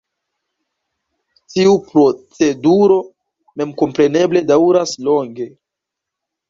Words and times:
Tiu 1.57 1.75
proceduro 1.91 2.99
memkompreneble 3.63 4.45
daŭras 4.55 5.01
longe. 5.11 5.53